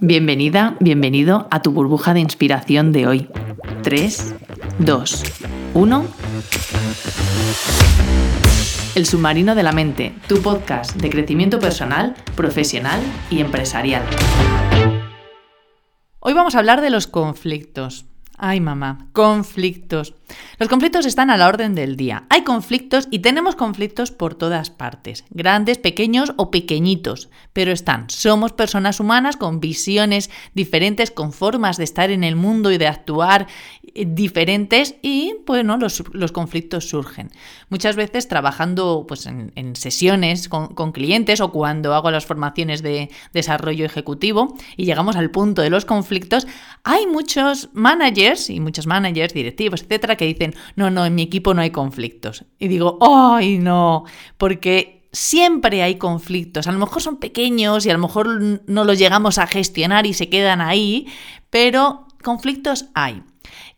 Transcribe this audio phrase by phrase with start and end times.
[0.00, 3.28] Bienvenida, bienvenido a tu burbuja de inspiración de hoy.
[3.82, 4.36] 3,
[4.78, 5.22] 2,
[5.74, 6.04] 1.
[8.94, 14.04] El submarino de la mente, tu podcast de crecimiento personal, profesional y empresarial.
[16.20, 18.06] Hoy vamos a hablar de los conflictos.
[18.36, 20.14] Ay, mamá, conflictos.
[20.58, 22.24] Los conflictos están a la orden del día.
[22.30, 28.10] Hay conflictos y tenemos conflictos por todas partes, grandes, pequeños o pequeñitos, pero están.
[28.10, 32.86] Somos personas humanas con visiones diferentes, con formas de estar en el mundo y de
[32.86, 33.46] actuar
[33.94, 37.30] eh, diferentes y, bueno, los, los conflictos surgen.
[37.68, 43.10] Muchas veces trabajando pues, en, sesiones con, con clientes o cuando hago las formaciones de
[43.32, 46.46] desarrollo ejecutivo y llegamos al punto de los conflictos,
[46.84, 51.54] hay muchos managers y muchos managers, directivos, etcétera, que dicen, no, no, en mi equipo
[51.54, 52.44] no hay conflictos.
[52.58, 54.04] Y digo, ¡ay, no!
[54.36, 56.66] Porque siempre hay conflictos.
[56.66, 60.12] A lo mejor son pequeños y a lo mejor no los llegamos a gestionar y
[60.12, 61.06] se quedan ahí,
[61.48, 63.22] pero conflictos hay.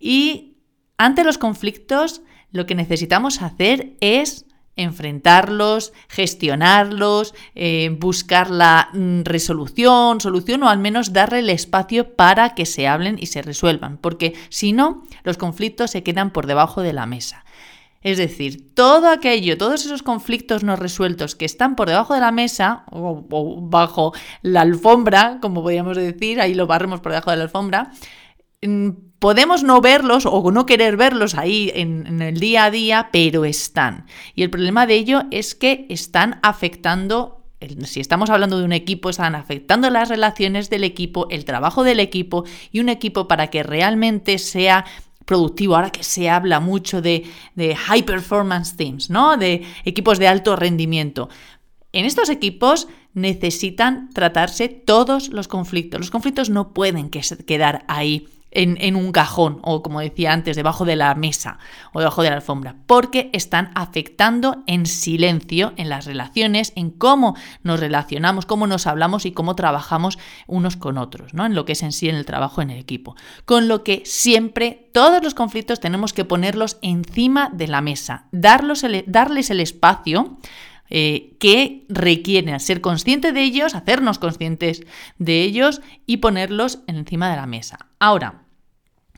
[0.00, 0.56] Y
[0.98, 4.46] ante los conflictos, lo que necesitamos hacer es
[4.82, 12.54] enfrentarlos, gestionarlos, eh, buscar la mm, resolución, solución o al menos darle el espacio para
[12.54, 16.82] que se hablen y se resuelvan, porque si no, los conflictos se quedan por debajo
[16.82, 17.44] de la mesa.
[18.02, 22.32] Es decir, todo aquello, todos esos conflictos no resueltos que están por debajo de la
[22.32, 27.36] mesa o, o bajo la alfombra, como podríamos decir, ahí lo barremos por debajo de
[27.36, 27.90] la alfombra,
[29.18, 34.06] Podemos no verlos o no querer verlos ahí en, el día a día, pero están.
[34.34, 37.38] Y el problema de ello es que están afectando
[37.84, 42.00] si estamos hablando de un equipo, están afectando las relaciones del equipo, el trabajo del
[42.00, 44.86] equipo y un equipo para que realmente sea
[45.26, 49.36] productivo, ahora que se habla mucho de, de, high performance teams, ¿no?
[49.36, 51.28] De equipos de alto rendimiento.
[51.92, 56.00] En estos equipos necesitan tratarse todos los conflictos.
[56.00, 60.96] Los conflictos no pueden quedar ahí en, un cajón o como decía antes, debajo de
[60.96, 61.58] la mesa
[61.92, 67.36] o debajo de la alfombra, porque están afectando en silencio en las relaciones, en cómo
[67.62, 71.46] nos relacionamos, cómo nos hablamos y cómo trabajamos unos con otros, ¿no?
[71.46, 73.16] En lo que es en sí en el trabajo en el equipo.
[73.44, 78.82] Con lo que siempre todos los conflictos tenemos que ponerlos encima de la mesa, darles
[79.50, 80.38] el espacio
[80.90, 84.82] eh, que requieren ser conscientes de ellos, hacernos conscientes
[85.18, 87.86] de ellos y ponerlos encima de la mesa.
[87.98, 88.42] Ahora,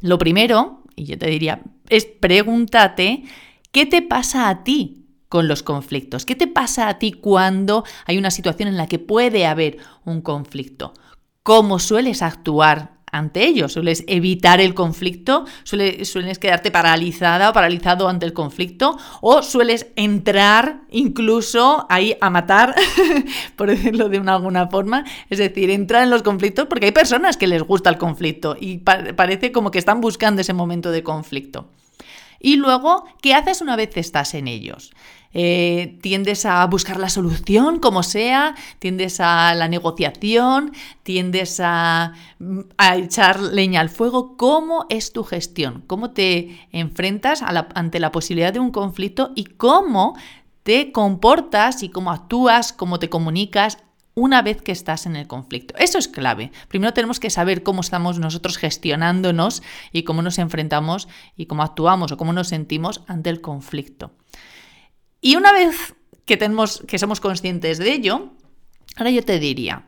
[0.00, 3.24] lo primero, y yo te diría, es pregúntate
[3.70, 6.24] qué te pasa a ti con los conflictos.
[6.24, 10.22] ¿Qué te pasa a ti cuando hay una situación en la que puede haber un
[10.22, 10.94] conflicto?
[11.42, 18.26] ¿Cómo sueles actuar ante ello, sueles evitar el conflicto, sueles, quedarte paralizada o paralizado ante
[18.26, 22.74] el conflicto, o sueles entrar incluso ahí a matar,
[23.56, 27.36] por decirlo de una, alguna forma, es decir, entrar en los conflictos, porque hay personas
[27.36, 31.68] que les gusta el conflicto y parece como que están buscando ese momento de conflicto.
[32.40, 34.92] Y luego, ¿qué haces una vez estás en ellos?
[35.34, 40.72] Eh, tiendes a buscar la solución como sea, tiendes a la negociación,
[41.02, 42.14] tiendes a,
[42.96, 44.36] echar leña al fuego.
[44.36, 45.84] ¿Cómo es tu gestión?
[45.86, 50.16] ¿Cómo te enfrentas ante la posibilidad de un conflicto y cómo
[50.62, 53.78] te comportas y cómo actúas, cómo te comunicas
[54.18, 55.74] una vez que estás en el conflicto.
[55.78, 56.50] Eso es clave.
[56.66, 59.62] Primero tenemos que saber cómo estamos nosotros gestionándonos
[59.92, 64.10] y cómo nos enfrentamos y cómo actuamos o cómo nos sentimos ante el conflicto.
[65.20, 65.94] Y una vez
[66.26, 68.32] que, tenemos, que somos conscientes de ello,
[68.96, 69.86] ahora yo te diría,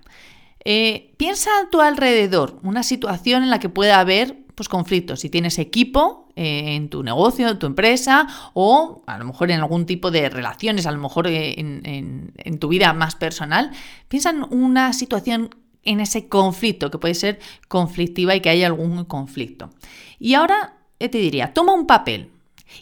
[0.64, 5.20] eh, piensa a tu alrededor una situación en la que pueda haber pues, conflictos.
[5.20, 9.58] Si tienes equipo eh, en tu negocio, en tu empresa, o a lo mejor en
[9.58, 13.70] algún tipo de relaciones, a lo mejor eh, en, en tu vida más personal,
[14.08, 15.48] piensa en una situación
[15.82, 17.38] en ese conflicto, que puede ser
[17.68, 19.70] conflictiva y que haya algún conflicto.
[20.18, 22.30] Y ahora te diría, toma un papel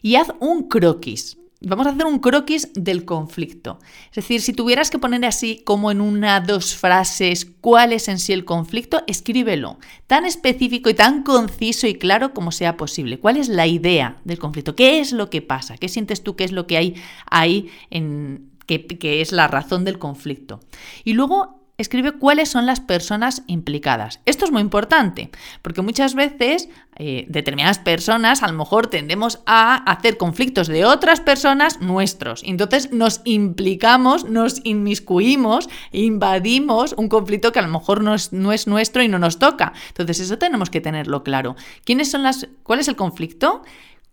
[0.02, 1.38] y haz un croquis.
[1.60, 3.80] Vamos a hacer un croquis del conflicto.
[4.10, 8.20] Es decir, si tuvieras que poner así como en una, dos frases cuál es en
[8.20, 9.78] sí el conflicto, escríbelo.
[10.06, 13.19] Tan específico y tan conciso y claro como sea posible.
[13.19, 14.76] ¿Cuál es la idea del conflicto?
[14.76, 15.76] ¿Qué es lo que pasa?
[15.76, 16.94] ¿Qué sientes tú que es lo que hay
[17.26, 20.60] ahí en, que, es la razón del conflicto.
[21.05, 24.20] Y luego escribe cuáles son las personas implicadas.
[24.26, 25.30] Esto es muy importante,
[25.62, 31.20] porque muchas veces eh, determinadas personas a lo mejor tendemos a hacer conflictos de otras
[31.20, 32.42] personas nuestros.
[32.44, 38.50] Entonces nos implicamos, nos inmiscuimos, invadimos un conflicto que a lo mejor no es, no
[38.50, 39.72] es nuestro y no nos toca.
[39.86, 41.54] Entonces eso tenemos que tenerlo claro.
[41.84, 43.62] ¿Quiénes son las, ¿Cuál es el conflicto?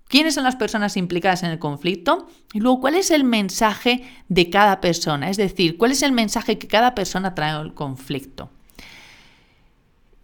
[0.07, 4.49] Quiénes son las personas implicadas en el conflicto y luego cuál es el mensaje de
[4.49, 8.49] cada persona, es decir, cuál es el mensaje que cada persona trae al conflicto.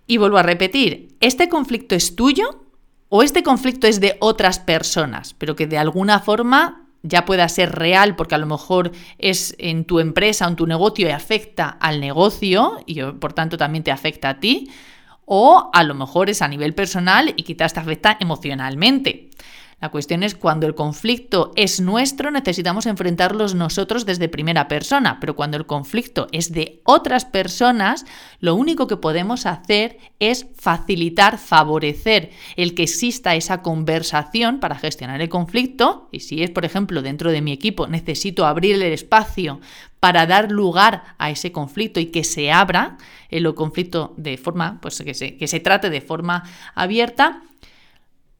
[0.07, 2.65] Y vuelvo a repetir, ¿este conflicto es tuyo
[3.09, 7.71] o este conflicto es de otras personas, pero que de alguna forma ya pueda ser
[7.71, 11.67] real porque a lo mejor es en tu empresa o en tu negocio y afecta
[11.67, 14.69] al negocio y por tanto también te afecta a ti,
[15.25, 19.29] o a lo mejor es a nivel personal y quizás te afecta emocionalmente.
[19.81, 25.35] La cuestión es cuando el conflicto es nuestro, necesitamos enfrentarlos nosotros desde primera persona, pero
[25.35, 28.05] cuando el conflicto es de otras personas,
[28.39, 35.19] lo único que podemos hacer es facilitar, favorecer el que exista esa conversación para gestionar
[35.19, 36.09] el conflicto.
[36.11, 39.61] Y si es, por ejemplo, dentro de mi equipo, necesito abrir el espacio
[39.99, 42.97] para dar lugar a ese conflicto y que se abra
[43.29, 46.43] el conflicto de forma, pues que se, que se trate de forma
[46.75, 47.41] abierta,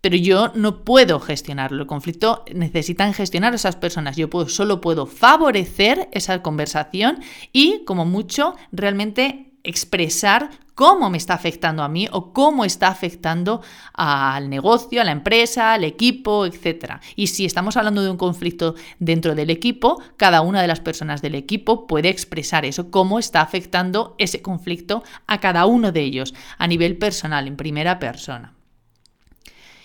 [0.02, 1.84] pero yo no puedo gestionarlo.
[1.84, 4.18] El conflicto necesitan gestionar esas personas.
[4.18, 7.20] Yo solo puedo favorecer esa conversación
[7.54, 13.62] y, como mucho, realmente expresar cómo me está afectando a mí o cómo está afectando
[13.94, 16.94] al negocio, a la empresa, al equipo, etc.
[17.16, 21.22] Y si estamos hablando de un conflicto dentro del equipo, cada una de las personas
[21.22, 26.34] del equipo puede expresar eso, cómo está afectando ese conflicto a cada uno de ellos
[26.58, 28.56] a nivel personal, en primera persona.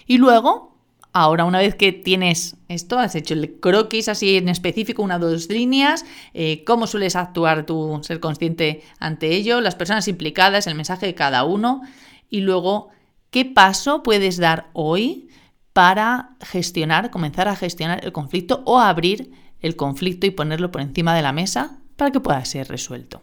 [0.07, 0.77] Y luego,
[1.13, 5.19] ahora una vez que tienes esto, has hecho el croquis así en específico, una o
[5.19, 6.05] dos líneas,
[6.35, 11.15] eh, cómo sueles actuar tú, ser consciente ante ello, las personas implicadas, el mensaje de
[11.15, 11.83] cada uno,
[12.31, 12.89] y luego,
[13.31, 15.29] ¿qué paso puedes dar hoy
[15.73, 19.31] para gestionar, comenzar a gestionar el conflicto o abrir
[19.61, 23.23] el conflicto y ponerlo por encima de la mesa para que pueda ser resuelto?